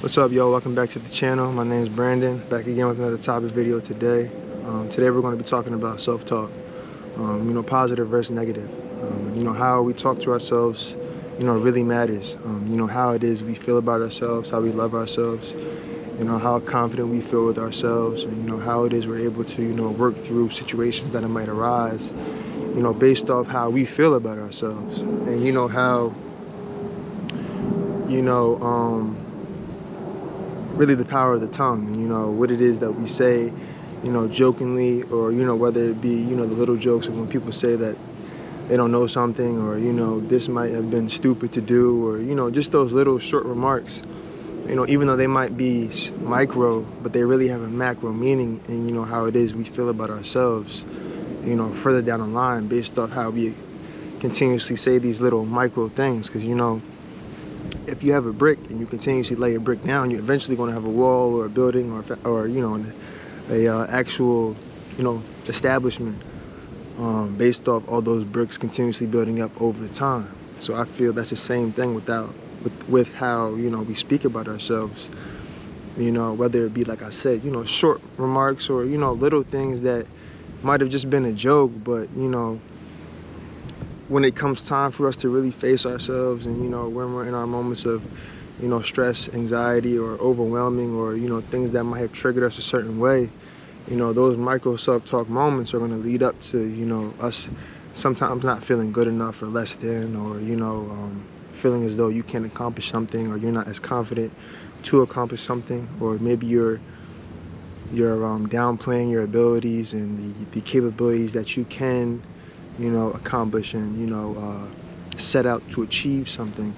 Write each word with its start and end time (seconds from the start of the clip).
What's 0.00 0.18
up, 0.18 0.30
yo? 0.30 0.50
Welcome 0.50 0.74
back 0.74 0.90
to 0.90 0.98
the 0.98 1.08
channel. 1.08 1.50
My 1.52 1.64
name 1.64 1.82
is 1.82 1.88
Brandon. 1.88 2.46
Back 2.50 2.66
again 2.66 2.86
with 2.86 2.98
another 2.98 3.16
topic 3.16 3.52
video 3.52 3.80
today. 3.80 4.30
Um, 4.66 4.90
today 4.90 5.08
we're 5.08 5.22
going 5.22 5.36
to 5.36 5.42
be 5.42 5.48
talking 5.48 5.72
about 5.72 6.02
self-talk. 6.02 6.50
Um, 7.16 7.48
you 7.48 7.54
know, 7.54 7.62
positive 7.62 8.06
versus 8.06 8.30
negative. 8.30 8.68
Um, 9.02 9.34
you 9.34 9.42
know, 9.42 9.54
how 9.54 9.80
we 9.80 9.94
talk 9.94 10.20
to 10.20 10.32
ourselves, 10.32 10.96
you 11.38 11.46
know, 11.46 11.54
really 11.54 11.82
matters. 11.82 12.36
Um, 12.44 12.68
you 12.70 12.76
know, 12.76 12.86
how 12.86 13.12
it 13.12 13.24
is 13.24 13.42
we 13.42 13.54
feel 13.54 13.78
about 13.78 14.02
ourselves, 14.02 14.50
how 14.50 14.60
we 14.60 14.70
love 14.70 14.94
ourselves, 14.94 15.52
you 15.52 16.24
know, 16.24 16.36
how 16.36 16.60
confident 16.60 17.08
we 17.08 17.22
feel 17.22 17.46
with 17.46 17.58
ourselves, 17.58 18.24
and, 18.24 18.36
you 18.36 18.50
know, 18.50 18.58
how 18.58 18.84
it 18.84 18.92
is 18.92 19.06
we're 19.06 19.20
able 19.20 19.44
to, 19.44 19.62
you 19.62 19.72
know, 19.72 19.88
work 19.88 20.14
through 20.14 20.50
situations 20.50 21.12
that 21.12 21.22
might 21.22 21.48
arise, 21.48 22.12
you 22.74 22.82
know, 22.82 22.92
based 22.92 23.30
off 23.30 23.46
how 23.46 23.70
we 23.70 23.86
feel 23.86 24.14
about 24.14 24.36
ourselves. 24.36 25.00
And, 25.00 25.42
you 25.42 25.52
know, 25.52 25.68
how, 25.68 26.14
you 28.08 28.20
know, 28.20 28.60
um, 28.60 29.22
really 30.76 30.94
the 30.94 31.04
power 31.04 31.34
of 31.34 31.40
the 31.40 31.48
tongue, 31.48 32.00
you 32.00 32.06
know, 32.06 32.30
what 32.30 32.50
it 32.50 32.60
is 32.60 32.78
that 32.80 32.92
we 32.92 33.08
say, 33.08 33.52
you 34.04 34.12
know, 34.12 34.28
jokingly, 34.28 35.02
or, 35.04 35.32
you 35.32 35.44
know, 35.44 35.56
whether 35.56 35.84
it 35.84 36.00
be, 36.00 36.10
you 36.14 36.36
know, 36.36 36.46
the 36.46 36.54
little 36.54 36.76
jokes 36.76 37.06
of 37.06 37.16
when 37.18 37.26
people 37.28 37.50
say 37.50 37.76
that 37.76 37.96
they 38.68 38.76
don't 38.76 38.92
know 38.92 39.06
something, 39.06 39.60
or, 39.62 39.78
you 39.78 39.92
know, 39.92 40.20
this 40.20 40.48
might 40.48 40.72
have 40.72 40.90
been 40.90 41.08
stupid 41.08 41.52
to 41.52 41.60
do, 41.60 42.06
or, 42.06 42.18
you 42.18 42.34
know, 42.34 42.50
just 42.50 42.72
those 42.72 42.92
little 42.92 43.18
short 43.18 43.44
remarks, 43.44 44.02
you 44.68 44.74
know, 44.74 44.84
even 44.88 45.06
though 45.06 45.16
they 45.16 45.26
might 45.26 45.56
be 45.56 45.88
micro, 46.20 46.80
but 47.02 47.12
they 47.12 47.22
really 47.22 47.48
have 47.48 47.62
a 47.62 47.68
macro 47.68 48.12
meaning, 48.12 48.60
and, 48.68 48.88
you 48.88 48.94
know, 48.94 49.04
how 49.04 49.24
it 49.24 49.34
is 49.34 49.54
we 49.54 49.64
feel 49.64 49.88
about 49.88 50.10
ourselves, 50.10 50.84
you 51.44 51.54
know, 51.54 51.72
further 51.74 52.02
down 52.02 52.20
the 52.20 52.26
line 52.26 52.66
based 52.66 52.98
off 52.98 53.10
how 53.10 53.30
we 53.30 53.54
continuously 54.20 54.76
say 54.76 54.98
these 54.98 55.20
little 55.20 55.46
micro 55.46 55.88
things, 55.88 56.26
because, 56.26 56.44
you 56.44 56.54
know, 56.54 56.82
if 57.88 58.02
you 58.02 58.12
have 58.12 58.26
a 58.26 58.32
brick 58.32 58.58
and 58.70 58.80
you 58.80 58.86
continuously 58.86 59.36
lay 59.36 59.54
a 59.54 59.60
brick 59.60 59.82
down, 59.84 60.10
you're 60.10 60.20
eventually 60.20 60.56
going 60.56 60.68
to 60.68 60.74
have 60.74 60.84
a 60.84 60.90
wall 60.90 61.34
or 61.34 61.46
a 61.46 61.48
building 61.48 61.92
or, 61.92 62.04
or 62.24 62.46
you 62.46 62.60
know, 62.60 62.84
a 63.50 63.68
uh, 63.68 63.86
actual, 63.88 64.56
you 64.96 65.04
know, 65.04 65.22
establishment 65.46 66.20
um, 66.98 67.36
based 67.36 67.68
off 67.68 67.86
all 67.88 68.00
those 68.00 68.24
bricks 68.24 68.58
continuously 68.58 69.06
building 69.06 69.40
up 69.40 69.50
over 69.60 69.86
time. 69.88 70.34
So 70.60 70.74
I 70.74 70.84
feel 70.84 71.12
that's 71.12 71.30
the 71.30 71.36
same 71.36 71.72
thing 71.72 71.94
without, 71.94 72.32
with, 72.62 72.88
with 72.88 73.12
how, 73.14 73.54
you 73.54 73.70
know, 73.70 73.82
we 73.82 73.94
speak 73.94 74.24
about 74.24 74.48
ourselves. 74.48 75.10
You 75.96 76.12
know, 76.12 76.34
whether 76.34 76.66
it 76.66 76.74
be, 76.74 76.84
like 76.84 77.02
I 77.02 77.10
said, 77.10 77.42
you 77.42 77.50
know, 77.50 77.64
short 77.64 78.02
remarks 78.18 78.68
or, 78.68 78.84
you 78.84 78.98
know, 78.98 79.12
little 79.12 79.42
things 79.42 79.80
that 79.82 80.06
might 80.62 80.80
have 80.80 80.90
just 80.90 81.08
been 81.08 81.24
a 81.24 81.32
joke, 81.32 81.72
but, 81.84 82.10
you 82.16 82.28
know, 82.28 82.60
when 84.08 84.24
it 84.24 84.36
comes 84.36 84.66
time 84.66 84.92
for 84.92 85.08
us 85.08 85.16
to 85.16 85.28
really 85.28 85.50
face 85.50 85.84
ourselves 85.84 86.46
and 86.46 86.62
you 86.62 86.68
know 86.68 86.88
when 86.88 87.12
we're 87.12 87.26
in 87.26 87.34
our 87.34 87.46
moments 87.46 87.84
of 87.84 88.02
you 88.60 88.68
know 88.68 88.80
stress 88.80 89.28
anxiety 89.30 89.98
or 89.98 90.12
overwhelming 90.18 90.94
or 90.94 91.16
you 91.16 91.28
know 91.28 91.40
things 91.40 91.72
that 91.72 91.84
might 91.84 91.98
have 91.98 92.12
triggered 92.12 92.44
us 92.44 92.58
a 92.58 92.62
certain 92.62 92.98
way 92.98 93.28
you 93.88 93.96
know 93.96 94.12
those 94.12 94.36
micro 94.36 94.76
self-talk 94.76 95.28
moments 95.28 95.74
are 95.74 95.78
going 95.78 95.90
to 95.90 95.96
lead 95.96 96.22
up 96.22 96.40
to 96.40 96.66
you 96.68 96.86
know 96.86 97.12
us 97.20 97.48
sometimes 97.94 98.44
not 98.44 98.62
feeling 98.62 98.92
good 98.92 99.08
enough 99.08 99.42
or 99.42 99.46
less 99.46 99.74
than 99.76 100.14
or 100.14 100.40
you 100.40 100.56
know 100.56 100.88
um, 100.90 101.24
feeling 101.60 101.84
as 101.84 101.96
though 101.96 102.08
you 102.08 102.22
can't 102.22 102.46
accomplish 102.46 102.90
something 102.90 103.28
or 103.28 103.36
you're 103.36 103.52
not 103.52 103.66
as 103.66 103.80
confident 103.80 104.32
to 104.82 105.02
accomplish 105.02 105.42
something 105.42 105.88
or 106.00 106.16
maybe 106.18 106.46
you're 106.46 106.80
you're 107.92 108.26
um, 108.26 108.48
downplaying 108.48 109.10
your 109.10 109.22
abilities 109.22 109.92
and 109.92 110.34
the, 110.34 110.44
the 110.52 110.60
capabilities 110.60 111.32
that 111.32 111.56
you 111.56 111.64
can 111.64 112.22
you 112.78 112.90
know, 112.90 113.10
accomplish 113.10 113.74
and, 113.74 113.96
you 113.96 114.06
know, 114.06 114.36
uh, 114.36 115.18
set 115.18 115.46
out 115.46 115.68
to 115.70 115.82
achieve 115.82 116.28
something, 116.28 116.74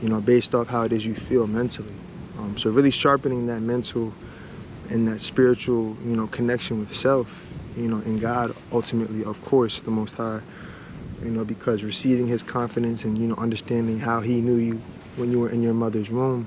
you 0.00 0.08
know, 0.08 0.20
based 0.20 0.54
off 0.54 0.68
how 0.68 0.82
it 0.82 0.92
is 0.92 1.04
you 1.04 1.14
feel 1.14 1.46
mentally. 1.46 1.94
Um, 2.38 2.56
so 2.56 2.70
really 2.70 2.90
sharpening 2.90 3.46
that 3.46 3.60
mental 3.60 4.12
and 4.90 5.06
that 5.08 5.20
spiritual, 5.20 5.96
you 6.04 6.16
know, 6.16 6.26
connection 6.28 6.80
with 6.80 6.94
self, 6.94 7.46
you 7.76 7.88
know, 7.88 7.98
and 7.98 8.20
God 8.20 8.54
ultimately, 8.72 9.24
of 9.24 9.42
course, 9.44 9.80
the 9.80 9.90
Most 9.90 10.14
High, 10.14 10.40
you 11.22 11.30
know, 11.30 11.44
because 11.44 11.82
receiving 11.82 12.26
His 12.26 12.42
confidence 12.42 13.04
and, 13.04 13.16
you 13.18 13.26
know, 13.26 13.36
understanding 13.36 13.98
how 13.98 14.20
He 14.20 14.40
knew 14.40 14.56
you 14.56 14.80
when 15.16 15.30
you 15.30 15.40
were 15.40 15.50
in 15.50 15.62
your 15.62 15.74
mother's 15.74 16.10
womb, 16.10 16.46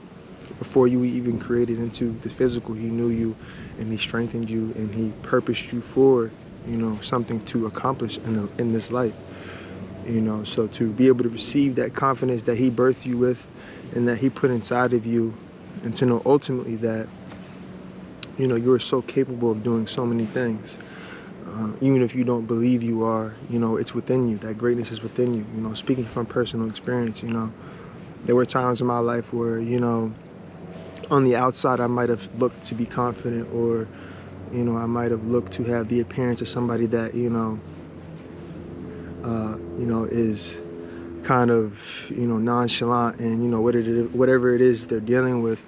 before 0.59 0.87
you 0.87 1.03
even 1.03 1.39
created 1.39 1.79
into 1.79 2.11
the 2.21 2.29
physical, 2.29 2.73
He 2.73 2.89
knew 2.89 3.09
you 3.09 3.35
and 3.79 3.91
He 3.91 3.97
strengthened 3.97 4.49
you 4.49 4.73
and 4.75 4.93
He 4.93 5.13
purposed 5.21 5.71
you 5.71 5.81
for 5.81 6.31
you 6.67 6.77
know, 6.77 6.99
something 7.01 7.39
to 7.41 7.65
accomplish 7.65 8.17
in, 8.19 8.35
the, 8.35 8.49
in 8.61 8.73
this 8.73 8.91
life. 8.91 9.13
You 10.05 10.21
know, 10.21 10.43
so 10.43 10.67
to 10.67 10.89
be 10.91 11.07
able 11.07 11.23
to 11.23 11.29
receive 11.29 11.75
that 11.75 11.93
confidence 11.93 12.43
that 12.43 12.57
he 12.57 12.71
birthed 12.71 13.05
you 13.05 13.17
with 13.17 13.45
and 13.93 14.07
that 14.07 14.17
he 14.17 14.29
put 14.29 14.51
inside 14.51 14.93
of 14.93 15.05
you 15.05 15.35
and 15.83 15.93
to 15.95 16.05
know 16.05 16.21
ultimately 16.25 16.75
that, 16.77 17.07
you 18.37 18.47
know, 18.47 18.55
you're 18.55 18.79
so 18.79 19.01
capable 19.01 19.51
of 19.51 19.63
doing 19.63 19.87
so 19.87 20.05
many 20.05 20.25
things. 20.25 20.77
Uh, 21.49 21.71
even 21.81 22.01
if 22.01 22.13
you 22.13 22.23
don't 22.23 22.45
believe 22.45 22.83
you 22.83 23.03
are, 23.03 23.33
you 23.49 23.59
know, 23.59 23.77
it's 23.77 23.93
within 23.93 24.29
you. 24.29 24.37
That 24.37 24.57
greatness 24.57 24.91
is 24.91 25.01
within 25.01 25.33
you. 25.33 25.45
You 25.55 25.61
know, 25.61 25.73
speaking 25.73 26.05
from 26.05 26.25
personal 26.25 26.69
experience, 26.69 27.23
you 27.23 27.29
know, 27.29 27.51
there 28.25 28.35
were 28.35 28.45
times 28.45 28.79
in 28.81 28.87
my 28.87 28.99
life 28.99 29.33
where, 29.33 29.59
you 29.59 29.79
know, 29.79 30.13
on 31.09 31.23
the 31.23 31.35
outside 31.35 31.79
I 31.79 31.87
might 31.87 32.09
have 32.09 32.29
looked 32.39 32.63
to 32.65 32.75
be 32.75 32.85
confident 32.85 33.51
or 33.53 33.87
you 34.51 34.63
know, 34.63 34.77
I 34.77 34.85
might 34.85 35.11
have 35.11 35.25
looked 35.25 35.53
to 35.53 35.63
have 35.65 35.87
the 35.89 35.99
appearance 35.99 36.41
of 36.41 36.47
somebody 36.47 36.85
that, 36.87 37.13
you 37.13 37.29
know, 37.29 37.59
uh, 39.23 39.57
you 39.77 39.85
know, 39.85 40.05
is 40.05 40.55
kind 41.23 41.51
of, 41.51 41.79
you 42.09 42.27
know, 42.27 42.37
nonchalant 42.37 43.19
and, 43.19 43.43
you 43.43 43.49
know, 43.49 43.59
whatever 43.59 44.53
it 44.53 44.61
is 44.61 44.87
they're 44.87 44.99
dealing 44.99 45.41
with. 45.41 45.61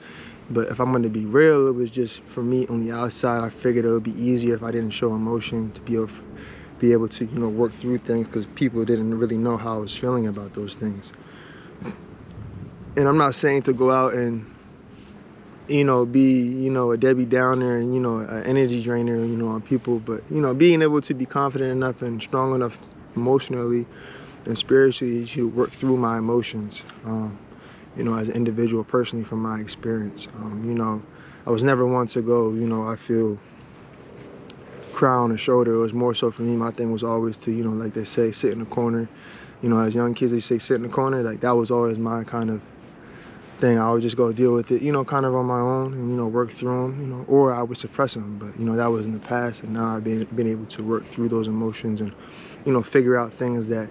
But 0.50 0.70
if 0.70 0.80
I'm 0.80 0.92
going 0.92 1.04
to 1.04 1.10
be 1.10 1.26
real, 1.26 1.68
it 1.68 1.76
was 1.76 1.90
just 1.90 2.22
for 2.22 2.42
me 2.42 2.66
on 2.68 2.84
the 2.84 2.92
outside, 2.92 3.44
I 3.44 3.50
figured 3.50 3.86
it 3.86 3.92
would 3.92 4.04
be 4.04 4.20
easier 4.20 4.56
if 4.56 4.64
I 4.64 4.72
didn't 4.72 4.92
show 4.92 5.14
emotion 5.14 5.72
to 5.74 5.82
be 5.82 5.96
able, 5.96 6.10
be 6.80 6.92
able 6.92 7.08
to, 7.10 7.26
you 7.26 7.38
know, 7.38 7.50
work 7.50 7.74
through 7.74 8.00
things 8.00 8.28
because 8.28 8.46
people 8.48 8.84
didn't 8.86 9.18
really 9.18 9.38
know 9.38 9.58
how 9.58 9.76
I 9.76 9.78
was 9.78 9.96
feeling 9.96 10.28
about 10.28 10.54
those 10.54 10.74
things. 10.74 11.12
And 12.96 13.08
I'm 13.08 13.18
not 13.18 13.36
saying 13.36 13.64
to 13.64 13.74
go 13.74 13.92
out 13.92 14.16
and 14.16 14.46
you 15.70 15.84
know, 15.84 16.06
be, 16.06 16.42
you 16.42 16.70
know, 16.70 16.92
a 16.92 16.98
Debbie 16.98 17.26
Downer 17.26 17.78
and, 17.78 17.94
you 17.94 18.00
know, 18.00 18.20
an 18.20 18.44
energy 18.44 18.82
drainer, 18.82 19.16
you 19.16 19.38
know, 19.38 19.48
on 19.48 19.62
people. 19.62 20.00
But, 20.00 20.24
you 20.30 20.42
know, 20.42 20.54
being 20.54 20.82
able 20.82 21.02
to 21.02 21.14
be 21.14 21.26
confident 21.26 21.72
enough 21.72 22.02
and 22.02 22.22
strong 22.22 22.56
enough 22.56 22.78
emotionally 23.16 23.86
and 24.46 24.58
spiritually 24.58 25.26
to 25.28 25.48
work 25.50 25.72
through 25.72 25.98
my 25.98 26.18
emotions, 26.18 26.82
um, 27.06 27.38
you 27.96 28.04
know, 28.04 28.16
as 28.16 28.30
an 28.30 28.36
individual 28.36 28.84
personally 28.84 29.24
from 29.24 29.42
my 29.42 29.60
experience. 29.60 30.28
Um, 30.36 30.64
you 30.66 30.74
know, 30.74 31.02
I 31.46 31.52
was 31.52 31.64
never 31.64 31.86
one 31.86 32.08
to 32.08 32.22
go, 32.22 32.52
you 32.54 32.68
know, 32.68 32.88
I 32.88 32.96
feel 32.96 33.38
on 35.08 35.30
the 35.30 35.38
shoulder. 35.38 35.76
It 35.76 35.80
was 35.80 35.94
more 35.94 36.14
so 36.14 36.30
for 36.30 36.42
me, 36.42 36.56
my 36.56 36.72
thing 36.72 36.92
was 36.92 37.04
always 37.04 37.38
to, 37.38 37.52
you 37.52 37.64
know, 37.64 37.72
like 37.72 37.94
they 37.94 38.04
say, 38.04 38.32
sit 38.32 38.52
in 38.52 38.60
the 38.60 38.66
corner. 38.66 39.08
You 39.62 39.70
know, 39.70 39.80
as 39.80 39.96
young 39.96 40.14
kids, 40.14 40.32
they 40.32 40.40
say 40.40 40.58
sit 40.58 40.76
in 40.76 40.84
the 40.84 40.90
corner. 40.90 41.22
Like 41.22 41.42
that 41.42 41.52
was 41.52 41.72
always 41.72 41.98
my 41.98 42.24
kind 42.24 42.50
of 42.50 42.62
thing. 43.60 43.78
I 43.78 43.92
would 43.92 44.02
just 44.02 44.18
go 44.18 44.32
deal 44.32 44.54
with 44.54 44.72
it, 44.72 44.82
you 44.82 44.92
know, 44.92 45.04
kind 45.04 45.26
of 45.26 45.36
on 45.36 45.46
my 45.46 45.60
own 45.60 45.94
and, 45.94 46.10
you 46.10 46.18
know, 46.18 46.28
work 46.28 46.52
through 46.52 46.92
them, 46.92 47.02
you 47.02 47.08
know, 47.08 47.26
or 47.28 47.54
I 47.54 47.62
would 47.62 47.78
suppress 47.78 48.14
them. 48.14 48.38
But, 48.40 48.60
you 48.60 48.66
know, 48.66 48.76
that 48.76 48.88
was 48.88 49.06
in 49.06 49.14
the 49.14 49.20
past. 49.20 49.64
And 49.64 49.74
now 49.74 49.96
I've 49.96 50.04
been, 50.04 50.24
been 50.26 50.48
able 50.48 50.66
to 50.66 50.84
work 50.84 51.06
through 51.06 51.30
those 51.30 51.48
emotions 51.48 52.02
and, 52.02 52.14
you 52.66 52.72
know, 52.72 52.82
figure 52.82 53.18
out 53.18 53.34
things 53.34 53.68
that 53.70 53.90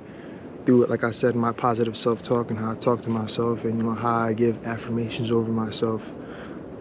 through, 0.64 0.86
like 0.86 1.04
I 1.04 1.10
said, 1.10 1.34
my 1.34 1.52
positive 1.52 1.96
self-talk 1.96 2.50
and 2.50 2.58
how 2.58 2.72
I 2.72 2.74
talk 2.74 3.02
to 3.02 3.10
myself 3.10 3.64
and, 3.64 3.78
you 3.78 3.84
know, 3.84 3.94
how 3.94 4.16
I 4.16 4.32
give 4.32 4.66
affirmations 4.66 5.30
over 5.30 5.50
myself 5.50 6.10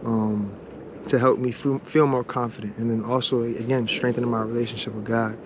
um, 0.06 0.54
to 1.08 1.20
help 1.20 1.40
me 1.40 1.52
feel, 1.52 1.80
feel 1.80 2.08
more 2.08 2.24
confident. 2.24 2.78
And 2.78 2.90
then 2.90 3.04
also, 3.04 3.44
again, 3.44 3.88
strengthening 3.88 4.30
my 4.30 4.42
relationship 4.42 4.94
with 4.94 5.06
God 5.06 5.38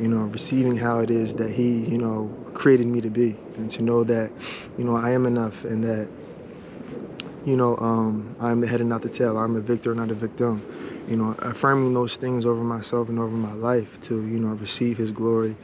you 0.00 0.08
know, 0.08 0.24
receiving 0.24 0.76
how 0.76 0.98
it 0.98 1.10
is 1.10 1.34
that 1.34 1.52
he, 1.52 1.84
you 1.84 1.98
know, 1.98 2.34
created 2.54 2.86
me 2.86 3.00
to 3.00 3.10
be 3.10 3.36
and 3.56 3.70
to 3.70 3.82
know 3.82 4.04
that, 4.04 4.30
you 4.76 4.84
know, 4.84 4.96
I 4.96 5.10
am 5.10 5.26
enough 5.26 5.64
and 5.64 5.84
that 5.84 6.08
you 7.44 7.56
know, 7.56 7.76
um, 7.76 8.34
I'm 8.40 8.60
the 8.60 8.66
head 8.66 8.80
and 8.80 8.88
not 8.88 9.02
the 9.02 9.08
tail. 9.08 9.36
I'm 9.36 9.56
a 9.56 9.60
victor, 9.60 9.94
not 9.94 10.10
a 10.10 10.14
victim. 10.14 10.66
You 11.08 11.16
know, 11.16 11.36
affirming 11.40 11.92
those 11.92 12.16
things 12.16 12.46
over 12.46 12.62
myself 12.62 13.08
and 13.10 13.18
over 13.18 13.36
my 13.36 13.52
life 13.52 14.00
to, 14.02 14.14
you 14.14 14.38
know, 14.38 14.54
receive 14.54 14.96
his 14.96 15.10
glory 15.10 15.54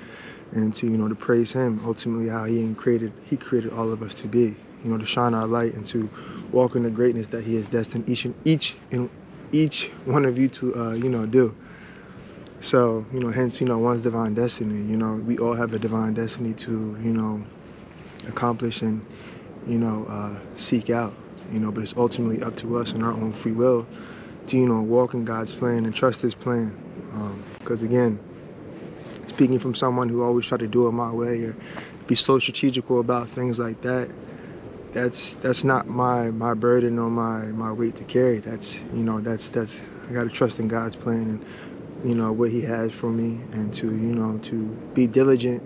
and 0.52 0.74
to, 0.74 0.86
you 0.86 0.98
know, 0.98 1.08
to 1.08 1.14
praise 1.14 1.52
him 1.52 1.80
ultimately 1.86 2.28
how 2.28 2.44
he 2.44 2.74
created, 2.74 3.12
he 3.24 3.36
created 3.36 3.72
all 3.72 3.90
of 3.90 4.02
us 4.02 4.12
to 4.14 4.28
be, 4.28 4.54
you 4.84 4.90
know, 4.90 4.98
to 4.98 5.06
shine 5.06 5.32
our 5.32 5.46
light 5.46 5.72
and 5.74 5.86
to 5.86 6.10
walk 6.52 6.74
in 6.74 6.82
the 6.82 6.90
greatness 6.90 7.26
that 7.28 7.44
he 7.44 7.54
has 7.54 7.64
destined 7.66 8.08
each 8.08 8.26
and 8.26 8.34
each 8.44 8.76
and 8.90 9.08
each 9.52 9.90
one 10.04 10.26
of 10.26 10.38
you 10.38 10.48
to, 10.48 10.76
uh, 10.76 10.92
you 10.92 11.08
know, 11.08 11.24
do. 11.24 11.54
So, 12.60 13.06
you 13.10 13.20
know, 13.20 13.30
hence, 13.30 13.58
you 13.60 13.66
know, 13.66 13.78
one's 13.78 14.02
divine 14.02 14.34
destiny, 14.34 14.76
you 14.90 14.98
know, 14.98 15.14
we 15.14 15.38
all 15.38 15.54
have 15.54 15.72
a 15.72 15.78
divine 15.78 16.12
destiny 16.12 16.52
to, 16.54 16.70
you 17.02 17.14
know, 17.14 17.42
accomplish 18.28 18.82
and, 18.82 19.04
you 19.66 19.78
know, 19.78 20.04
uh, 20.10 20.38
seek 20.58 20.90
out 20.90 21.14
you 21.52 21.60
know, 21.60 21.70
but 21.70 21.82
it's 21.82 21.94
ultimately 21.96 22.42
up 22.42 22.56
to 22.56 22.78
us 22.78 22.92
and 22.92 23.02
our 23.04 23.12
own 23.12 23.32
free 23.32 23.52
will 23.52 23.86
to, 24.46 24.56
you 24.56 24.66
know, 24.66 24.80
walk 24.80 25.14
in 25.14 25.24
God's 25.24 25.52
plan 25.52 25.84
and 25.84 25.94
trust 25.94 26.20
his 26.22 26.34
plan. 26.34 26.76
Because 27.58 27.80
um, 27.80 27.86
again, 27.86 28.18
speaking 29.26 29.58
from 29.58 29.74
someone 29.74 30.08
who 30.08 30.22
always 30.22 30.46
tried 30.46 30.60
to 30.60 30.68
do 30.68 30.86
it 30.86 30.92
my 30.92 31.10
way 31.10 31.42
or 31.44 31.56
be 32.06 32.14
so 32.14 32.38
strategical 32.38 33.00
about 33.00 33.28
things 33.30 33.58
like 33.58 33.80
that, 33.82 34.10
that's 34.92 35.34
that's 35.34 35.62
not 35.62 35.86
my 35.86 36.30
my 36.30 36.54
burden 36.54 36.98
or 36.98 37.08
my 37.08 37.46
my 37.46 37.72
weight 37.72 37.96
to 37.96 38.04
carry. 38.04 38.38
That's 38.38 38.76
you 38.92 39.04
know 39.04 39.20
that's 39.20 39.48
that's 39.48 39.80
I 40.08 40.12
got 40.12 40.24
to 40.24 40.30
trust 40.30 40.58
in 40.58 40.68
God's 40.68 40.96
plan 40.96 41.22
and 41.22 41.44
you 42.04 42.14
know 42.14 42.32
what 42.32 42.50
He 42.50 42.62
has 42.62 42.92
for 42.92 43.10
me, 43.10 43.40
and 43.52 43.72
to 43.74 43.86
you 43.86 44.14
know 44.14 44.38
to 44.38 44.64
be 44.94 45.06
diligent 45.06 45.62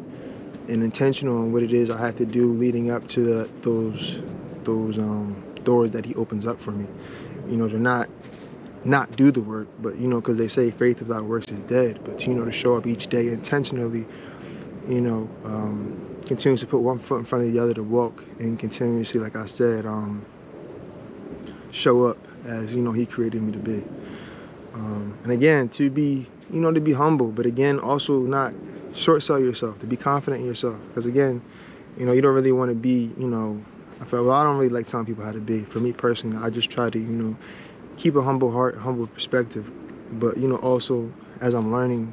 and 0.69 0.83
intentional 0.83 1.39
on 1.39 1.53
what 1.53 1.63
it 1.63 1.73
is 1.73 1.91
I 1.91 1.99
have 1.99 2.17
to 2.17 2.27
do 2.27 2.53
leading 2.53 2.91
up 2.91 3.07
to 3.09 3.23
the, 3.23 3.51
those 3.61 4.21
those 4.65 4.99
um, 4.99 5.43
doors 5.65 5.91
that 5.93 6.05
He 6.05 6.15
opens 6.15 6.47
up 6.47 6.61
for 6.61 6.71
me. 6.71 6.87
You 7.49 7.57
know 7.57 7.69
to 7.69 7.79
not 7.79 8.09
not 8.85 9.17
do 9.17 9.31
the 9.31 9.41
work, 9.41 9.69
but 9.81 9.97
you 9.97 10.07
know 10.07 10.21
because 10.21 10.37
they 10.37 10.49
say 10.49 10.71
faith 10.71 11.01
without 11.01 11.25
works 11.25 11.49
is 11.49 11.59
dead. 11.61 12.01
But 12.05 12.27
you 12.27 12.35
know 12.35 12.45
to 12.45 12.53
show 12.53 12.77
up 12.77 12.87
each 12.87 13.09
day 13.09 13.29
intentionally, 13.29 14.07
you 14.89 15.01
know. 15.01 15.29
Um, 15.45 16.11
continues 16.27 16.61
to 16.61 16.67
put 16.67 16.79
one 16.79 16.99
foot 16.99 17.19
in 17.19 17.25
front 17.25 17.45
of 17.45 17.53
the 17.53 17.59
other 17.59 17.75
to 17.75 17.83
walk 17.83 18.25
and 18.39 18.59
continuously, 18.59 19.21
like 19.21 19.37
I 19.37 19.47
said, 19.47 19.85
um, 19.87 20.25
show 21.71 22.07
up 22.07 22.17
as 22.45 22.73
you 22.73 22.83
know 22.83 22.93
He 22.93 23.07
created 23.07 23.43
me 23.43 23.53
to 23.53 23.59
be. 23.59 23.85
Um, 24.75 25.19
and 25.23 25.33
again, 25.33 25.69
to 25.71 25.91
be 25.91 26.27
you 26.51 26.61
know 26.61 26.73
to 26.73 26.81
be 26.81 26.93
humble, 26.93 27.29
but 27.29 27.47
again 27.47 27.79
also 27.79 28.21
not 28.21 28.55
short 28.95 29.23
sell 29.23 29.39
yourself, 29.39 29.79
to 29.81 29.87
be 29.87 29.97
confident 29.97 30.43
in 30.43 30.47
yourself. 30.49 30.79
Because 30.89 31.07
again, 31.07 31.43
you 31.99 32.07
know 32.07 32.13
you 32.13 32.23
don't 32.23 32.35
really 32.35 32.53
want 32.53 32.71
to 32.71 32.75
be 32.75 33.13
you 33.19 33.29
know. 33.29 33.63
I 34.05 34.11
feel 34.11 34.25
well. 34.25 34.35
I 34.35 34.43
don't 34.43 34.57
really 34.57 34.69
like 34.69 34.87
telling 34.87 35.07
people 35.07 35.25
how 35.25 35.33
to 35.33 35.41
be. 35.41 35.65
For 35.65 35.81
me 35.81 35.93
personally, 35.93 36.37
I 36.37 36.51
just 36.51 36.71
try 36.71 36.91
to 36.91 36.99
you 36.99 37.05
know 37.05 37.37
keep 37.97 38.17
a 38.17 38.23
humble 38.23 38.51
heart, 38.51 38.77
humble 38.77 39.07
perspective, 39.07 39.71
but 40.13 40.37
you 40.37 40.47
know 40.49 40.57
also 40.57 41.11
as 41.41 41.55
I'm 41.55 41.73
learning 41.73 42.13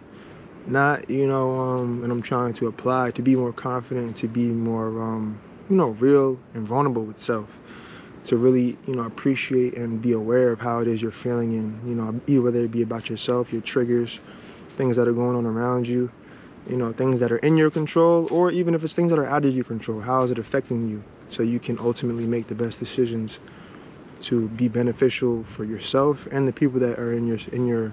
not 0.68 1.10
you 1.10 1.26
know 1.28 1.52
um 1.60 2.04
and 2.04 2.12
i'm 2.12 2.22
trying 2.22 2.54
to 2.54 2.68
apply 2.68 3.12
to 3.12 3.22
be 3.22 3.36
more 3.36 3.52
confident 3.52 4.16
to 4.16 4.28
be 4.28 4.50
more 4.50 5.02
um 5.02 5.40
you 5.70 5.76
know 5.76 5.90
real 5.90 6.40
and 6.54 6.68
vulnerable 6.68 7.04
with 7.04 7.18
self 7.18 7.50
to 8.24 8.38
really 8.38 8.78
you 8.86 8.94
know 8.96 9.04
appreciate 9.04 9.76
and 9.76 10.02
be 10.02 10.12
aware 10.12 10.52
of 10.52 10.60
how 10.60 10.80
it 10.80 10.88
is 10.88 11.02
you're 11.02 11.12
feeling 11.12 11.56
and 11.56 11.90
you 11.90 11.96
know 11.96 12.12
whether 12.42 12.64
it 12.64 12.72
be 12.72 12.82
about 12.82 13.10
yourself 13.10 13.52
your 13.52 13.62
triggers 13.62 14.20
things 14.78 14.96
that 14.96 15.08
are 15.08 15.14
going 15.14 15.36
on 15.36 15.46
around 15.46 15.88
you 15.88 16.12
you 16.70 16.78
know 16.78 16.92
things 16.92 17.20
that 17.20 17.32
are 17.32 17.38
in 17.38 17.58
your 17.58 17.72
control 17.72 18.28
or 18.32 18.52
even 18.52 18.76
if 18.76 18.84
it's 18.84 18.94
things 18.94 19.10
that 19.10 19.18
are 19.18 19.26
out 19.26 19.44
of 19.44 19.56
your 19.56 19.64
control 19.64 20.02
how 20.02 20.22
is 20.22 20.30
it 20.30 20.38
affecting 20.38 20.88
you 20.88 21.04
so 21.32 21.42
you 21.42 21.60
can 21.60 21.80
ultimately 21.80 22.26
make 22.26 22.48
the 22.48 22.56
best 22.56 22.80
decisions 22.80 23.40
to 24.22 24.50
be 24.50 24.68
beneficial 24.68 25.44
for 25.44 25.64
yourself 25.64 26.28
and 26.32 26.48
the 26.48 26.54
people 26.54 26.80
that 26.80 27.00
are 27.00 27.14
in 27.14 27.26
your 27.26 27.40
in 27.52 27.66
your 27.66 27.92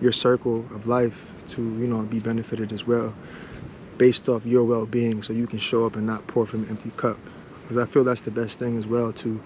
your 0.00 0.12
circle 0.12 0.66
of 0.74 0.86
life 0.86 1.26
to 1.46 1.62
you 1.62 1.86
know 1.86 2.02
be 2.02 2.18
benefited 2.18 2.72
as 2.72 2.86
well 2.86 3.14
based 3.98 4.28
off 4.28 4.44
your 4.44 4.64
well-being 4.64 5.22
so 5.22 5.32
you 5.32 5.46
can 5.46 5.58
show 5.58 5.86
up 5.86 5.94
and 5.94 6.06
not 6.06 6.26
pour 6.26 6.46
from 6.46 6.64
an 6.64 6.70
empty 6.70 6.90
cup. 6.96 7.18
Because 7.62 7.76
i 7.76 7.90
feel 7.90 8.02
that's 8.02 8.22
the 8.22 8.30
best 8.30 8.58
thing 8.58 8.78
as 8.78 8.86
well 8.86 9.12
to 9.12 9.40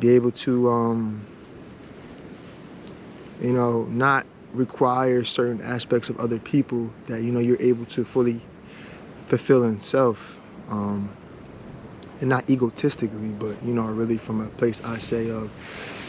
be 0.00 0.08
able 0.08 0.32
to 0.32 0.70
um 0.70 1.24
you 3.40 3.52
know 3.52 3.84
not 3.84 4.26
require 4.52 5.24
certain 5.24 5.60
aspects 5.60 6.08
of 6.08 6.18
other 6.18 6.38
people 6.38 6.90
that 7.06 7.22
you 7.22 7.30
know 7.30 7.40
you're 7.40 7.60
able 7.60 7.84
to 7.86 8.04
fully 8.04 8.40
fulfill 9.28 9.64
in 9.64 9.80
self 9.80 10.38
um 10.68 11.10
and 12.24 12.30
not 12.30 12.48
egotistically 12.48 13.32
but 13.32 13.54
you 13.62 13.74
know 13.74 13.84
really 13.84 14.16
from 14.16 14.40
a 14.40 14.48
place 14.56 14.80
i 14.84 14.98
say 14.98 15.30
of 15.30 15.50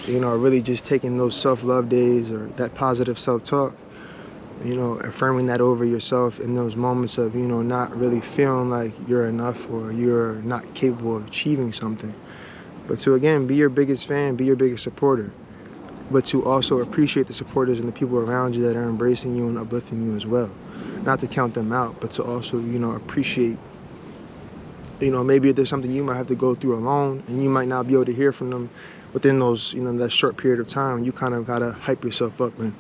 you 0.07 0.19
know 0.19 0.35
really 0.35 0.61
just 0.61 0.85
taking 0.85 1.17
those 1.17 1.35
self-love 1.35 1.89
days 1.89 2.31
or 2.31 2.47
that 2.55 2.73
positive 2.73 3.19
self-talk 3.19 3.75
you 4.63 4.75
know, 4.75 4.93
affirming 4.93 5.47
that 5.47 5.61
over 5.61 5.83
yourself 5.83 6.39
in 6.39 6.55
those 6.55 6.75
moments 6.75 7.17
of, 7.17 7.35
you 7.35 7.47
know, 7.47 7.61
not 7.61 7.95
really 7.95 8.21
feeling 8.21 8.69
like 8.69 8.93
you're 9.07 9.25
enough 9.25 9.69
or 9.69 9.91
you're 9.91 10.35
not 10.35 10.73
capable 10.73 11.17
of 11.17 11.27
achieving 11.27 11.73
something. 11.73 12.13
But 12.87 12.99
to, 12.99 13.15
again, 13.15 13.47
be 13.47 13.55
your 13.55 13.69
biggest 13.69 14.05
fan, 14.05 14.35
be 14.35 14.45
your 14.45 14.55
biggest 14.55 14.83
supporter. 14.83 15.31
But 16.09 16.25
to 16.27 16.45
also 16.45 16.79
appreciate 16.79 17.27
the 17.27 17.33
supporters 17.33 17.79
and 17.79 17.87
the 17.87 17.91
people 17.91 18.17
around 18.17 18.55
you 18.55 18.63
that 18.63 18.75
are 18.75 18.83
embracing 18.83 19.35
you 19.35 19.47
and 19.47 19.57
uplifting 19.57 20.03
you 20.03 20.15
as 20.15 20.25
well. 20.25 20.51
Not 21.03 21.19
to 21.19 21.27
count 21.27 21.55
them 21.55 21.73
out, 21.73 21.99
but 21.99 22.11
to 22.13 22.23
also, 22.23 22.57
you 22.57 22.79
know, 22.79 22.91
appreciate, 22.91 23.57
you 24.99 25.11
know, 25.11 25.23
maybe 25.23 25.49
if 25.49 25.55
there's 25.55 25.69
something 25.69 25.91
you 25.91 26.03
might 26.03 26.15
have 26.15 26.27
to 26.27 26.35
go 26.35 26.55
through 26.55 26.75
alone 26.75 27.23
and 27.27 27.43
you 27.43 27.49
might 27.49 27.67
not 27.67 27.87
be 27.87 27.93
able 27.93 28.05
to 28.05 28.13
hear 28.13 28.31
from 28.31 28.49
them 28.49 28.69
within 29.13 29.39
those, 29.39 29.73
you 29.73 29.81
know, 29.81 29.95
that 29.97 30.11
short 30.11 30.37
period 30.37 30.59
of 30.59 30.67
time, 30.67 31.03
you 31.03 31.11
kind 31.11 31.33
of 31.33 31.45
got 31.45 31.59
to 31.59 31.71
hype 31.71 32.03
yourself 32.03 32.41
up 32.41 32.57
and 32.59 32.73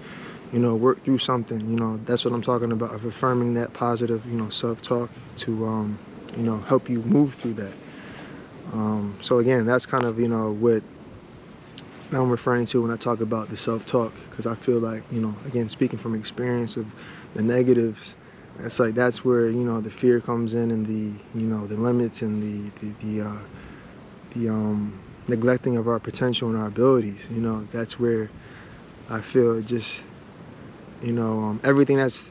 you 0.51 0.59
know, 0.59 0.75
work 0.75 1.03
through 1.03 1.17
something. 1.17 1.59
You 1.59 1.75
know, 1.75 1.99
that's 2.05 2.23
what 2.23 2.33
I'm 2.33 2.41
talking 2.41 2.71
about 2.71 2.93
of 2.93 3.03
affirming 3.03 3.55
that 3.55 3.73
positive, 3.73 4.25
you 4.25 4.37
know, 4.37 4.49
self-talk 4.49 5.09
to, 5.37 5.67
um, 5.67 5.99
you 6.37 6.43
know, 6.43 6.59
help 6.59 6.89
you 6.89 7.01
move 7.01 7.33
through 7.33 7.55
that. 7.55 7.73
Um, 8.71 9.17
so 9.21 9.39
again, 9.39 9.65
that's 9.65 9.85
kind 9.85 10.03
of, 10.03 10.19
you 10.19 10.27
know, 10.29 10.51
what 10.51 10.81
I'm 12.11 12.29
referring 12.29 12.67
to 12.67 12.81
when 12.81 12.91
I 12.91 12.95
talk 12.95 13.19
about 13.19 13.49
the 13.49 13.57
self-talk, 13.57 14.13
because 14.29 14.45
I 14.45 14.55
feel 14.55 14.79
like, 14.79 15.03
you 15.11 15.19
know, 15.19 15.35
again, 15.45 15.67
speaking 15.67 15.99
from 15.99 16.15
experience 16.15 16.77
of 16.77 16.85
the 17.33 17.41
negatives, 17.41 18.15
it's 18.63 18.79
like 18.79 18.95
that's 18.95 19.25
where 19.25 19.47
you 19.47 19.63
know 19.63 19.81
the 19.81 19.89
fear 19.91 20.19
comes 20.19 20.53
in 20.53 20.71
and 20.71 20.85
the 20.85 21.19
you 21.37 21.45
know 21.45 21.67
the 21.67 21.77
limits 21.77 22.21
and 22.21 22.41
the 22.41 22.71
the 22.79 23.05
the, 23.05 23.27
uh, 23.27 23.39
the 24.35 24.49
um, 24.49 25.01
neglecting 25.27 25.77
of 25.77 25.87
our 25.87 25.99
potential 25.99 26.49
and 26.49 26.57
our 26.57 26.67
abilities. 26.67 27.21
You 27.29 27.41
know, 27.41 27.67
that's 27.71 27.99
where 27.99 28.29
I 29.09 29.21
feel 29.21 29.57
it 29.57 29.65
just 29.65 30.01
you 31.01 31.11
know, 31.11 31.39
um, 31.39 31.61
everything 31.63 31.97
that's 31.97 32.29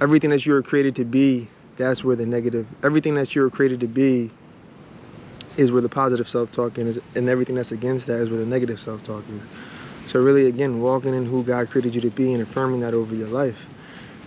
everything 0.00 0.30
that 0.30 0.44
you 0.46 0.52
were 0.52 0.62
created 0.62 0.94
to 0.96 1.04
be, 1.04 1.48
that's 1.76 2.04
where 2.04 2.16
the 2.16 2.26
negative. 2.26 2.66
Everything 2.82 3.14
that 3.16 3.34
you 3.34 3.42
were 3.42 3.50
created 3.50 3.80
to 3.80 3.88
be 3.88 4.30
is 5.56 5.70
where 5.70 5.82
the 5.82 5.88
positive 5.88 6.28
self-talk 6.28 6.78
is, 6.78 7.00
and 7.14 7.28
everything 7.28 7.54
that's 7.54 7.72
against 7.72 8.06
that 8.06 8.20
is 8.20 8.28
where 8.28 8.38
the 8.38 8.46
negative 8.46 8.78
self-talk 8.80 9.24
is. 9.30 9.42
So 10.10 10.22
really, 10.22 10.46
again, 10.46 10.80
walking 10.80 11.14
in 11.14 11.26
who 11.26 11.42
God 11.42 11.70
created 11.70 11.94
you 11.94 12.00
to 12.02 12.10
be 12.10 12.32
and 12.32 12.42
affirming 12.42 12.80
that 12.80 12.92
over 12.94 13.14
your 13.14 13.28
life, 13.28 13.66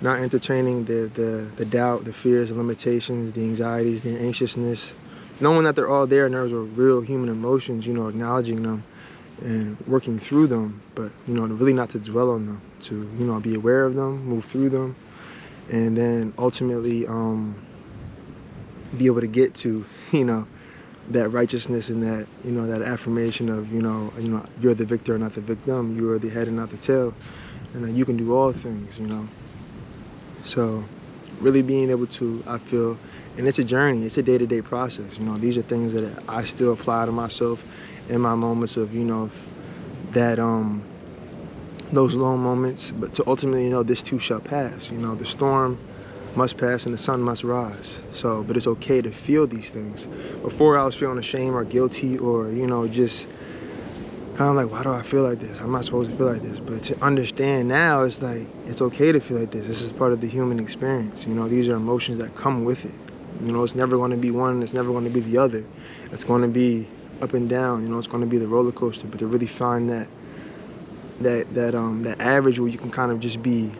not 0.02 0.20
entertaining 0.20 0.86
the 0.86 1.10
the, 1.14 1.48
the 1.56 1.66
doubt, 1.66 2.06
the 2.06 2.14
fears, 2.14 2.50
the 2.50 2.56
limitations, 2.56 3.34
the 3.34 3.44
anxieties, 3.44 4.02
the 4.02 4.18
anxiousness, 4.18 4.94
knowing 5.40 5.64
that 5.64 5.76
they're 5.76 5.90
all 5.90 6.08
there 6.08 6.26
and 6.26 6.36
those 6.36 6.52
are 6.52 6.62
real 6.62 7.02
human 7.02 7.30
emotions. 7.30 7.86
You 7.86 7.94
know, 7.94 8.08
acknowledging 8.08 8.64
them 8.64 8.84
and 9.42 9.80
working 9.88 10.20
through 10.20 10.48
them, 10.48 10.82
but 10.96 11.12
you 11.28 11.34
know, 11.34 11.46
really 11.46 11.74
not 11.74 11.90
to 11.92 12.00
dwell 12.00 12.32
on 12.32 12.46
them, 12.46 12.62
to 12.82 12.96
you 12.96 13.26
know, 13.26 13.40
be 13.40 13.56
aware 13.56 13.86
of 13.86 13.96
them, 13.96 14.26
move 14.26 14.46
through 14.46 14.70
them, 14.70 14.96
and 15.70 15.96
then 15.96 16.34
ultimately 16.38 17.06
um, 17.08 17.56
be 18.98 19.06
able 19.06 19.22
to 19.22 19.28
get 19.28 19.54
to 19.54 19.86
you 20.12 20.26
know 20.26 20.48
that 21.10 21.30
righteousness 21.30 21.88
and 21.88 22.04
that 22.04 22.28
you 22.44 22.52
know 22.52 22.68
that 22.68 22.82
affirmation 22.82 23.48
of 23.50 23.72
you 23.72 23.82
know 23.82 24.12
you 24.20 24.30
know 24.30 24.46
you're 24.60 24.74
the 24.74 24.86
victor, 24.86 25.18
not 25.18 25.34
the 25.34 25.42
victim. 25.42 25.96
You 25.96 26.12
are 26.12 26.20
the 26.20 26.30
head 26.30 26.48
and 26.48 26.58
not 26.58 26.70
the 26.70 26.78
tail, 26.78 27.14
and 27.74 27.84
that 27.84 27.92
you 27.92 28.06
can 28.06 28.18
do 28.18 28.34
all 28.34 28.52
things. 28.52 28.98
You 28.98 29.08
know, 29.08 29.28
so 30.48 30.84
really 31.40 31.62
being 31.62 31.90
able 31.90 32.08
to, 32.08 32.44
I 32.48 32.58
feel, 32.58 32.98
and 33.38 33.48
it's 33.48 33.60
a 33.60 33.64
journey. 33.64 34.06
It's 34.06 34.18
a 34.18 34.24
day-to-day 34.24 34.62
process. 34.64 35.20
You 35.20 35.26
know, 35.26 35.38
these 35.38 35.58
are 35.58 35.62
things 35.62 35.94
that 35.94 36.24
I 36.28 36.44
still 36.46 36.74
apply 36.74 37.06
to 37.06 37.12
myself 37.12 37.64
in 38.10 38.22
my 38.22 38.36
moments 38.36 38.78
of 38.78 38.94
you 38.94 39.04
know 39.04 39.30
that 40.12 40.40
um 40.40 40.84
those 41.92 42.16
low 42.16 42.36
moments 42.38 42.92
but 42.92 43.14
to 43.14 43.24
ultimately 43.28 43.66
you 43.66 43.70
know 43.70 43.84
this 43.84 44.02
too 44.02 44.20
shall 44.20 44.40
pass 44.40 44.90
you 44.90 44.98
know 44.98 45.16
the 45.16 45.26
storm 45.26 45.78
must 46.36 46.58
pass 46.58 46.86
and 46.86 46.94
the 46.94 46.98
sun 46.98 47.22
must 47.22 47.44
rise 47.44 48.00
so 48.14 48.44
but 48.44 48.56
it's 48.56 48.68
okay 48.68 49.02
to 49.02 49.12
feel 49.12 49.48
these 49.48 49.70
things 49.70 50.06
before 50.42 50.78
i 50.78 50.84
was 50.84 50.96
feeling 50.96 51.18
ashamed 51.18 51.56
or 51.56 51.64
guilty 51.64 52.18
or 52.18 52.50
you 52.50 52.68
know 52.68 52.88
just 52.88 53.26
kind 54.38 54.52
of 54.52 54.56
like 54.56 54.72
why 54.72 54.84
do 54.84 54.92
i 54.92 55.02
feel 55.02 55.24
like 55.24 55.40
this 55.40 55.60
i'm 55.60 55.72
not 55.72 55.84
supposed 55.84 56.10
to 56.10 56.16
feel 56.16 56.32
like 56.32 56.44
this 56.44 56.60
but 56.60 56.84
to 56.84 57.00
understand 57.04 57.68
now 57.68 58.04
it's 58.04 58.22
like 58.22 58.48
it's 58.66 58.82
okay 58.82 59.12
to 59.12 59.20
feel 59.20 59.40
like 59.40 59.52
this 59.52 59.66
this 59.68 59.82
is 59.82 59.92
part 59.92 60.14
of 60.14 60.22
the 60.22 60.28
human 60.28 60.60
experience 60.60 61.26
you 61.26 61.34
know 61.34 61.48
these 61.48 61.68
are 61.68 61.76
emotions 61.76 62.18
that 62.18 62.34
come 62.36 62.64
with 62.64 62.86
it 62.86 62.94
you 63.44 63.52
know 63.52 63.64
it's 63.64 63.76
never 63.76 63.98
going 63.98 64.12
to 64.12 64.18
be 64.18 64.32
one 64.32 64.62
it's 64.62 64.74
never 64.74 64.92
going 64.92 65.04
to 65.04 65.10
be 65.10 65.20
the 65.20 65.38
other 65.38 65.66
it's 66.12 66.24
going 66.24 66.42
to 66.42 66.48
be 66.48 66.88
up 67.22 67.34
and 67.34 67.50
down. 67.50 67.84
You 67.84 67.90
know, 67.90 67.98
it's 67.98 68.08
going 68.08 68.22
to 68.22 68.28
be 68.28 68.38
the 68.38 68.48
roller 68.48 68.72
coaster. 68.72 69.08
But 69.08 69.20
to 69.20 69.28
really 69.28 69.48
find 69.48 69.90
that 69.90 70.08
that 71.22 71.54
that 71.56 71.74
um 71.74 72.04
that 72.04 72.22
average 72.22 72.60
where 72.60 72.70
you 72.70 72.78
can 72.78 72.92
kind 72.92 73.12
of 73.12 73.20
just 73.20 73.42
be 73.42 73.72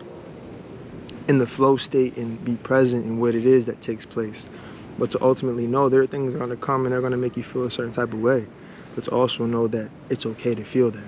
in 1.28 1.38
the 1.38 1.46
flow 1.46 1.76
state 1.76 2.16
and 2.16 2.42
be 2.44 2.56
present 2.56 3.04
in 3.04 3.20
what 3.20 3.34
it 3.34 3.46
is 3.46 3.66
that 3.66 3.80
takes 3.80 4.04
place. 4.04 4.48
But 4.98 5.10
to 5.12 5.22
ultimately 5.22 5.66
know 5.66 5.88
there 5.88 6.00
are 6.00 6.06
things 6.06 6.32
that 6.32 6.36
are 6.36 6.46
going 6.46 6.58
to 6.58 6.64
come 6.64 6.84
and 6.84 6.92
they're 6.92 7.00
going 7.00 7.12
to 7.12 7.18
make 7.18 7.36
you 7.36 7.42
feel 7.42 7.64
a 7.64 7.70
certain 7.70 7.92
type 7.92 8.12
of 8.12 8.20
way. 8.20 8.46
But 8.98 9.04
to 9.04 9.12
also 9.12 9.46
know 9.46 9.68
that 9.68 9.90
it's 10.10 10.26
okay 10.26 10.56
to 10.56 10.64
feel 10.64 10.90
that. 10.90 11.04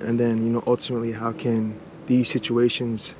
And 0.00 0.18
then, 0.18 0.44
you 0.44 0.52
know, 0.52 0.64
ultimately, 0.66 1.12
how 1.12 1.30
can 1.30 1.78
these 2.08 2.28
situations 2.28 3.14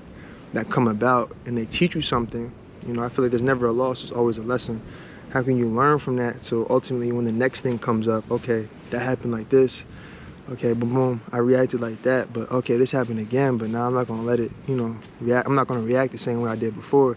that 0.55 0.71
come 0.71 0.89
about 0.89 1.31
and 1.45 1.57
they 1.57 1.67
teach 1.67 1.95
you 1.95 2.03
something, 2.03 2.53
you 2.85 2.95
know, 2.95 3.05
I 3.05 3.09
feel 3.09 3.25
like 3.25 3.31
there's 3.31 3.45
never 3.45 3.67
a 3.67 3.71
loss, 3.71 4.01
there's 4.01 4.11
always 4.11 4.39
a 4.39 4.43
lesson. 4.43 4.83
How 5.31 5.45
can 5.45 5.57
you 5.57 5.69
learn 5.69 6.01
from 6.01 6.17
that? 6.17 6.43
So 6.43 6.67
ultimately 6.69 7.13
when 7.13 7.27
the 7.27 7.31
next 7.31 7.61
thing 7.61 7.79
comes 7.79 8.09
up 8.09 8.29
okay 8.29 8.69
that 8.91 8.99
happened 8.99 9.31
like 9.31 9.51
this 9.51 9.85
okay 10.51 10.73
boom 10.73 10.93
boom 10.93 11.21
i 11.31 11.39
reacted 11.39 11.81
like 11.81 12.03
that 12.03 12.33
but 12.33 12.51
okay 12.51 12.77
this 12.77 12.91
happened 12.91 13.21
again 13.21 13.57
but 13.57 13.69
now 13.69 13.87
i'm 13.87 13.95
not 13.95 14.09
gonna 14.09 14.23
let 14.23 14.41
it 14.41 14.51
you 14.67 14.77
know 14.77 14.97
react 15.21 15.47
i'm 15.47 15.55
not 15.55 15.67
gonna 15.67 15.81
react 15.81 16.11
the 16.11 16.19
same 16.19 16.41
way 16.41 16.51
i 16.51 16.57
did 16.57 16.75
before 16.75 17.17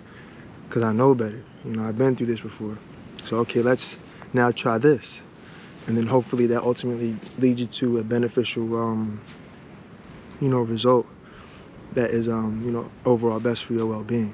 because 0.68 0.84
i 0.84 0.92
know 0.92 1.16
better 1.16 1.42
you 1.66 1.72
know 1.72 1.88
i've 1.88 1.98
been 1.98 2.16
through 2.16 2.28
this 2.28 2.42
before. 2.42 2.78
So 3.26 3.38
okay 3.38 3.62
let's 3.64 3.98
now 4.34 4.52
try 4.52 4.78
this 4.78 5.22
and 5.88 5.98
then 5.98 6.08
hopefully 6.08 6.48
that 6.48 6.62
ultimately 6.62 7.18
leads 7.38 7.60
you 7.62 7.68
to 7.68 7.98
a 7.98 8.04
beneficial, 8.04 8.78
um, 8.78 9.22
you 10.40 10.50
know, 10.50 10.62
result 10.62 11.06
that 11.94 12.12
is, 12.12 12.28
um, 12.28 12.62
you 12.64 12.72
know, 12.72 12.90
overall 13.06 13.40
best 13.40 13.64
for 13.66 13.74
your 13.74 13.86
well-being. 13.86 14.34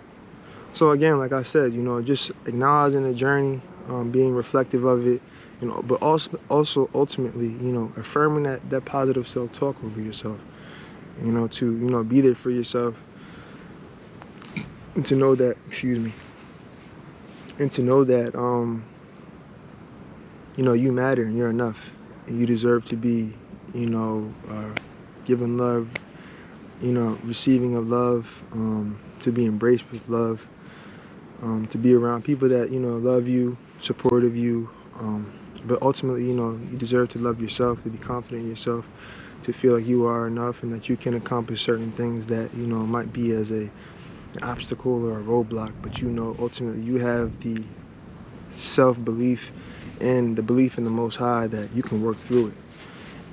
So 0.74 0.92
again, 0.92 1.18
like 1.18 1.32
I 1.32 1.44
said, 1.44 1.74
you 1.74 1.82
know, 1.82 2.02
just 2.02 2.32
acknowledging 2.46 3.04
the 3.04 3.14
journey, 3.14 3.62
um, 3.88 4.12
being 4.12 4.34
reflective 4.34 4.84
of 4.84 5.08
it, 5.08 5.22
you 5.62 5.70
know, 5.70 5.82
but 5.82 6.02
also, 6.02 6.38
also 6.50 6.90
ultimately, 6.94 7.48
you 7.48 7.72
know, 7.72 7.94
affirming 7.96 8.44
that 8.44 8.70
that 8.70 8.84
positive 8.84 9.25
self-talk 9.28 9.78
over 9.86 10.02
yourself. 10.02 10.38
You 11.24 11.32
know, 11.32 11.48
to 11.48 11.66
you 11.66 11.90
know, 11.90 12.04
be 12.04 12.20
there 12.20 12.36
for 12.36 12.50
yourself, 12.50 12.96
and 14.96 15.06
to 15.06 15.16
know 15.16 15.34
that, 15.36 15.56
excuse 15.66 15.98
me, 15.98 16.12
and 17.58 17.72
to 17.72 17.82
know 17.82 18.04
that, 18.04 18.36
um, 18.36 18.84
you 20.56 20.64
know, 20.64 20.74
you 20.74 20.92
matter 20.92 21.24
and 21.24 21.38
you're 21.38 21.50
enough, 21.50 21.92
and 22.28 22.40
you 22.40 22.46
deserve 22.46 22.86
to 22.86 22.96
be, 22.96 23.34
you 23.74 23.90
know, 23.90 24.34
uh, 24.50 24.74
given 25.26 25.58
love, 25.58 25.90
you 26.82 26.92
know, 26.92 27.18
receiving 27.24 27.76
of 27.76 27.90
love, 27.90 28.44
um, 28.52 29.00
to 29.22 29.32
be 29.32 29.46
embraced 29.46 29.90
with 29.92 30.08
love, 30.08 30.48
um, 31.42 31.68
to 31.68 31.78
be 31.78 31.94
around 31.94 32.24
people 32.24 32.48
that 32.50 32.72
you 32.72 32.80
know 32.80 32.98
love 32.98 33.28
you, 33.28 33.58
supportive 33.82 34.32
of 34.32 34.36
you. 34.36 34.70
Um, 35.00 35.34
but 35.66 35.82
ultimately, 35.82 36.26
you 36.26 36.34
know, 36.34 36.60
you 36.72 36.78
deserve 36.78 37.10
to 37.10 37.20
love 37.20 37.42
yourself, 37.42 37.82
to 37.84 37.90
be 37.90 37.98
confident 37.98 38.44
in 38.44 38.50
yourself, 38.50 38.88
to 39.44 39.52
feel 39.52 39.76
like 39.76 39.86
you 39.86 40.06
are 40.06 40.28
enough 40.28 40.64
and 40.64 40.72
that 40.74 40.90
you 40.90 40.96
can 40.96 41.16
accomplish 41.16 41.64
certain 41.64 41.92
things 41.94 42.28
that 42.28 42.54
you 42.54 42.66
know 42.68 42.78
might 42.78 43.12
be 43.12 43.32
as 43.32 43.52
a 43.52 43.70
an 44.36 44.44
obstacle 44.44 45.06
or 45.06 45.20
a 45.20 45.24
roadblock. 45.24 45.74
But 45.82 46.02
you 46.02 46.10
know, 46.10 46.36
ultimately, 46.40 46.82
you 46.82 46.98
have 47.00 47.40
the 47.42 47.64
self 48.54 49.04
belief 49.04 49.52
and 50.00 50.36
the 50.36 50.44
belief 50.44 50.77
in 50.77 50.84
the 50.84 50.89
Most 50.89 51.18
High 51.18 51.48
that 51.48 51.74
you 51.74 51.84
can 51.84 52.01
work 52.01 52.18
through 52.18 52.48
it. 52.48 52.54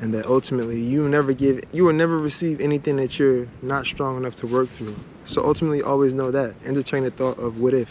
And 0.00 0.12
that 0.14 0.26
ultimately 0.26 0.80
you 0.80 1.02
will 1.02 1.08
never 1.08 1.32
give 1.32 1.62
you 1.72 1.84
will 1.84 1.92
never 1.92 2.18
receive 2.18 2.60
anything 2.60 2.96
that 2.96 3.18
you're 3.18 3.46
not 3.60 3.86
strong 3.86 4.16
enough 4.16 4.36
to 4.36 4.46
work 4.46 4.68
through. 4.68 4.96
So 5.26 5.44
ultimately 5.44 5.82
always 5.82 6.14
know 6.14 6.30
that. 6.30 6.54
Entertain 6.64 7.04
the 7.04 7.10
thought 7.10 7.38
of 7.38 7.60
what 7.60 7.74
if. 7.74 7.88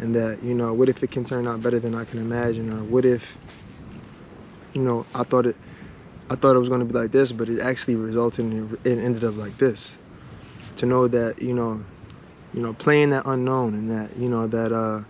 And 0.00 0.14
that 0.16 0.42
you 0.42 0.54
know 0.54 0.74
what 0.74 0.88
if 0.88 1.02
it 1.02 1.10
can 1.10 1.24
turn 1.24 1.46
out 1.46 1.62
better 1.62 1.78
than 1.78 1.94
i 1.94 2.04
can 2.04 2.18
imagine? 2.18 2.72
Or 2.72 2.82
what 2.82 3.04
if 3.04 3.36
you 4.72 4.82
know 4.82 5.06
i 5.14 5.22
thought 5.22 5.46
it 5.46 5.54
i 6.30 6.34
thought 6.34 6.56
it 6.56 6.58
was 6.58 6.68
going 6.68 6.80
to 6.80 6.86
be 6.86 6.94
like 6.94 7.12
this 7.12 7.30
but 7.30 7.48
it 7.48 7.60
actually 7.60 7.94
resulted 7.94 8.46
in 8.46 8.78
it 8.84 8.98
ended 8.98 9.22
up 9.22 9.36
like 9.36 9.56
this. 9.58 9.96
To 10.78 10.86
know 10.86 11.06
that 11.08 11.40
you 11.40 11.54
know 11.54 11.84
you 12.52 12.62
know 12.62 12.72
playing 12.74 13.10
that 13.10 13.26
unknown 13.26 13.74
and 13.74 13.90
that 13.90 14.16
you 14.16 14.28
know 14.28 14.46
that 14.46 14.72
uh 14.72 15.02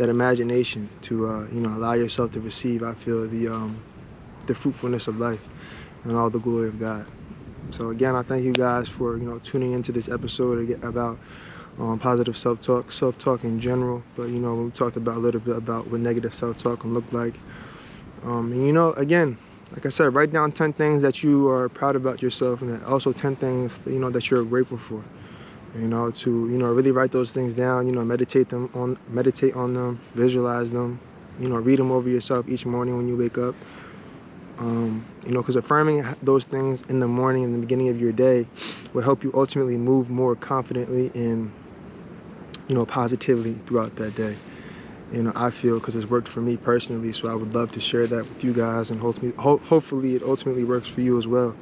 that 0.00 0.08
imagination 0.08 0.88
to 1.02 1.28
uh 1.28 1.40
you 1.54 1.60
know 1.60 1.70
allow 1.70 1.94
yourself 1.94 2.32
to 2.32 2.40
receive 2.40 2.82
i 2.82 2.94
feel 2.94 3.28
the 3.28 3.46
um 3.48 3.80
the 4.46 4.54
fruitfulness 4.54 5.06
of 5.06 5.18
life 5.18 5.40
and 6.04 6.16
all 6.16 6.30
the 6.30 6.38
glory 6.38 6.68
of 6.68 6.78
God. 6.78 7.06
So 7.70 7.90
again, 7.90 8.16
I 8.16 8.22
thank 8.22 8.44
you 8.44 8.52
guys 8.52 8.88
for 8.88 9.16
you 9.16 9.24
know 9.24 9.38
tuning 9.38 9.72
into 9.72 9.92
this 9.92 10.08
episode 10.08 10.82
about 10.82 11.18
um, 11.78 11.98
positive 11.98 12.36
self-talk, 12.36 12.90
self-talk 12.90 13.44
in 13.44 13.60
general. 13.60 14.02
But 14.16 14.24
you 14.24 14.40
know, 14.40 14.54
we 14.54 14.70
talked 14.70 14.96
about 14.96 15.16
a 15.16 15.20
little 15.20 15.40
bit 15.40 15.56
about 15.56 15.86
what 15.88 16.00
negative 16.00 16.34
self-talk 16.34 16.80
can 16.80 16.94
look 16.94 17.12
like. 17.12 17.34
Um, 18.24 18.52
and 18.52 18.66
you 18.66 18.72
know, 18.72 18.92
again, 18.94 19.38
like 19.72 19.86
I 19.86 19.88
said, 19.88 20.12
write 20.14 20.32
down 20.32 20.50
10 20.50 20.72
things 20.72 21.00
that 21.02 21.22
you 21.22 21.48
are 21.48 21.68
proud 21.68 21.94
about 21.94 22.22
yourself, 22.22 22.60
and 22.60 22.82
also 22.84 23.12
10 23.12 23.36
things 23.36 23.78
you 23.86 24.00
know 24.00 24.10
that 24.10 24.30
you're 24.30 24.44
grateful 24.44 24.78
for. 24.78 25.04
You 25.74 25.86
know, 25.86 26.10
to 26.10 26.30
you 26.30 26.58
know 26.58 26.66
really 26.72 26.90
write 26.90 27.12
those 27.12 27.30
things 27.32 27.54
down. 27.54 27.86
You 27.86 27.92
know, 27.92 28.04
meditate 28.04 28.48
them 28.48 28.70
on, 28.74 28.98
meditate 29.08 29.54
on 29.54 29.74
them, 29.74 30.00
visualize 30.14 30.70
them. 30.70 31.00
You 31.38 31.48
know, 31.48 31.56
read 31.56 31.78
them 31.78 31.92
over 31.92 32.08
yourself 32.08 32.48
each 32.48 32.66
morning 32.66 32.96
when 32.96 33.08
you 33.08 33.16
wake 33.16 33.38
up. 33.38 33.54
Um, 34.58 35.06
you 35.24 35.32
know, 35.32 35.40
because 35.40 35.56
affirming 35.56 36.04
those 36.22 36.44
things 36.44 36.82
in 36.88 37.00
the 37.00 37.08
morning, 37.08 37.44
in 37.44 37.52
the 37.52 37.58
beginning 37.58 37.88
of 37.88 37.98
your 37.98 38.12
day, 38.12 38.46
will 38.92 39.02
help 39.02 39.24
you 39.24 39.30
ultimately 39.32 39.78
move 39.78 40.10
more 40.10 40.36
confidently 40.36 41.10
and, 41.14 41.50
you 42.68 42.74
know, 42.74 42.84
positively 42.84 43.54
throughout 43.66 43.96
that 43.96 44.14
day. 44.16 44.36
You 45.12 45.22
know, 45.22 45.32
I 45.34 45.50
feel 45.50 45.78
because 45.78 45.96
it's 45.96 46.10
worked 46.10 46.28
for 46.28 46.42
me 46.42 46.58
personally, 46.58 47.12
so 47.14 47.28
I 47.28 47.34
would 47.34 47.54
love 47.54 47.72
to 47.72 47.80
share 47.80 48.06
that 48.06 48.28
with 48.28 48.44
you 48.44 48.52
guys, 48.52 48.90
and 48.90 49.00
hopefully, 49.00 49.32
ho 49.38 49.56
hopefully, 49.56 50.14
it 50.14 50.22
ultimately 50.22 50.64
works 50.64 50.88
for 50.88 51.00
you 51.00 51.18
as 51.18 51.26
well. 51.26 51.56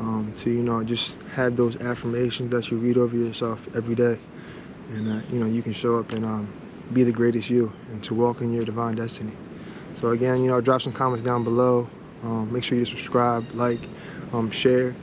Um, 0.00 0.32
to 0.38 0.50
you 0.50 0.62
know, 0.62 0.82
just 0.82 1.14
have 1.34 1.56
those 1.56 1.76
affirmations 1.76 2.50
that 2.52 2.70
you 2.70 2.78
read 2.78 2.96
over 2.96 3.14
yourself 3.14 3.68
every 3.74 3.94
day, 3.94 4.18
and 4.92 5.22
you 5.30 5.38
know, 5.38 5.46
you 5.46 5.62
can 5.62 5.74
show 5.74 5.98
up 5.98 6.10
and 6.12 6.24
um, 6.24 6.52
be 6.92 7.04
the 7.04 7.12
greatest 7.12 7.50
you, 7.50 7.70
and 7.92 8.02
to 8.04 8.14
walk 8.14 8.40
in 8.40 8.52
your 8.52 8.64
divine 8.64 8.94
destiny. 8.96 9.32
So 9.96 10.10
again, 10.10 10.42
you 10.42 10.48
know, 10.48 10.60
drop 10.60 10.80
some 10.82 10.92
comments 10.92 11.22
down 11.22 11.44
below. 11.44 11.88
Um, 12.22 12.52
make 12.52 12.64
sure 12.64 12.78
you 12.78 12.84
subscribe, 12.84 13.46
like, 13.54 13.80
um, 14.32 14.50
share. 14.50 14.94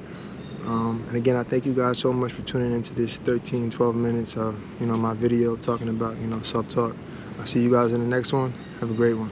Um, 0.66 1.04
and 1.08 1.16
again, 1.16 1.36
I 1.36 1.44
thank 1.44 1.66
you 1.66 1.74
guys 1.74 1.98
so 1.98 2.12
much 2.12 2.32
for 2.32 2.42
tuning 2.44 2.74
into 2.74 2.94
this 2.94 3.18
13, 3.20 3.72
12 3.72 3.96
minutes 3.96 4.36
of, 4.36 4.60
you 4.80 4.86
know, 4.86 4.98
my 4.98 5.14
video 5.14 5.56
talking 5.56 5.90
about, 5.90 6.18
you 6.18 6.28
know, 6.28 6.42
self-talk. 6.42 6.96
I'll 7.40 7.46
see 7.46 7.62
you 7.62 7.72
guys 7.72 7.94
in 7.94 8.02
the 8.02 8.08
next 8.08 8.34
one. 8.34 8.54
Have 8.80 8.92
a 8.92 8.94
great 8.94 9.14
one. 9.14 9.32